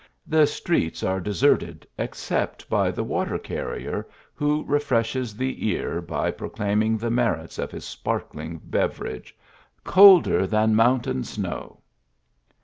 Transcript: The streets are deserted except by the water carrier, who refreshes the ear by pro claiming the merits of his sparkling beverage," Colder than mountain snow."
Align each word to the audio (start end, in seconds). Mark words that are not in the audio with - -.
The 0.25 0.47
streets 0.47 1.03
are 1.03 1.19
deserted 1.21 1.85
except 1.95 2.67
by 2.67 2.89
the 2.89 3.03
water 3.03 3.37
carrier, 3.37 4.07
who 4.33 4.63
refreshes 4.67 5.37
the 5.37 5.67
ear 5.67 6.01
by 6.01 6.31
pro 6.31 6.49
claiming 6.49 6.97
the 6.97 7.11
merits 7.11 7.59
of 7.59 7.69
his 7.69 7.85
sparkling 7.85 8.59
beverage," 8.63 9.37
Colder 9.93 10.47
than 10.47 10.73
mountain 10.73 11.23
snow." 11.23 11.81